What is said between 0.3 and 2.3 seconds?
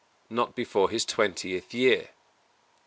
Not before his twentieth year.